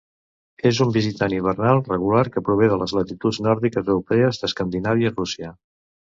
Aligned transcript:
És 0.67 0.77
un 0.83 0.91
visitant 0.93 1.33
hivernal 1.39 1.81
regular 1.89 2.23
que 2.35 2.41
prové 2.47 2.69
de 2.71 2.79
les 2.83 2.93
latituds 2.99 3.39
nòrdiques 3.49 3.83
europees 3.85 4.41
d'Escandinàvia 4.45 5.13
i 5.13 5.13
Rússia. 5.13 5.51